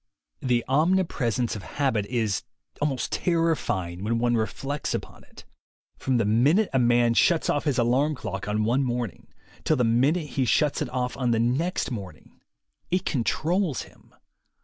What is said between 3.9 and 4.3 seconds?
when